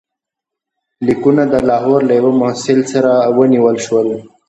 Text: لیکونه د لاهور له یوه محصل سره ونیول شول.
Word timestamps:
لیکونه 1.05 1.43
د 1.51 1.53
لاهور 1.69 2.01
له 2.09 2.13
یوه 2.19 2.31
محصل 2.41 2.79
سره 2.91 3.11
ونیول 3.37 3.77
شول. 3.85 4.07